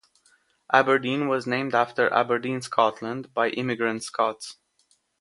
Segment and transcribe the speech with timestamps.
[0.73, 4.55] Aberdeen was named after Aberdeen, Scotland, by immigrating Scots.